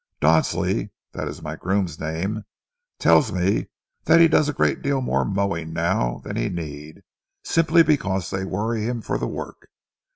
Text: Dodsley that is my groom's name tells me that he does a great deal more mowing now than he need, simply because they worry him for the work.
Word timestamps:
Dodsley 0.19 0.89
that 1.11 1.27
is 1.27 1.43
my 1.43 1.55
groom's 1.55 1.99
name 1.99 2.41
tells 2.97 3.31
me 3.31 3.67
that 4.05 4.19
he 4.19 4.27
does 4.27 4.49
a 4.49 4.53
great 4.53 4.81
deal 4.81 4.99
more 4.99 5.23
mowing 5.23 5.73
now 5.73 6.21
than 6.23 6.37
he 6.37 6.49
need, 6.49 7.03
simply 7.43 7.83
because 7.83 8.31
they 8.31 8.43
worry 8.43 8.81
him 8.83 9.03
for 9.03 9.19
the 9.19 9.27
work. 9.27 9.69